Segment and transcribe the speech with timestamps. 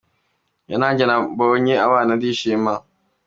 [0.67, 1.03] Iyo nanjye
[1.33, 2.73] mbonye abana ndishima.